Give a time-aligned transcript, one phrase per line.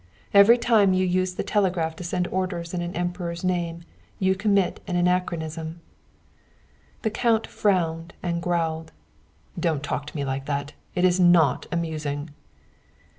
[0.33, 3.83] Every time you use the telegraph to send orders in an emperor's name
[4.17, 5.79] you commit an anachronism."
[7.03, 8.93] The count frowned and growled.
[9.59, 10.73] "Don't talk to me like that.
[10.95, 12.31] It is not amusing."